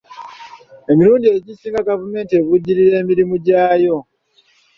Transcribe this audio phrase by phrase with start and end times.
[0.91, 3.97] Emirundi egisinga gavumenti evujjirira emirimu gyayo.